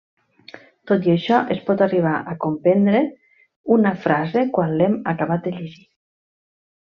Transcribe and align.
Tot 0.91 1.03
i 1.07 1.11
això 1.15 1.41
es 1.55 1.59
pot 1.67 1.81
arribar 1.85 2.13
a 2.31 2.33
comprendre 2.45 3.03
una 3.77 3.93
frase 4.07 4.43
quan 4.57 4.75
l'hem 4.79 4.95
acabat 5.13 5.47
de 5.49 5.55
llegir. 5.59 5.85